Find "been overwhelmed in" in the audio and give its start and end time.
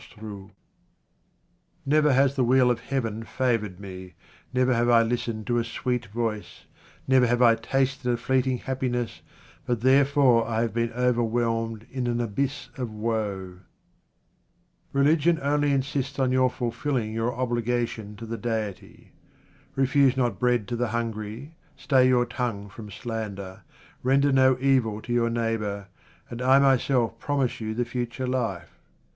10.73-12.07